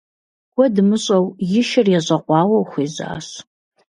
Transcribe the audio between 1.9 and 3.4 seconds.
ещӏэкъуауэу хуежьащ.